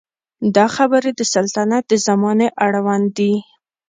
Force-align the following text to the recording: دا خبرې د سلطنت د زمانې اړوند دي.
دا 0.55 0.65
خبرې 0.75 1.11
د 1.15 1.21
سلطنت 1.33 1.83
د 1.87 1.93
زمانې 2.07 2.47
اړوند 2.65 3.07
دي. 3.17 3.33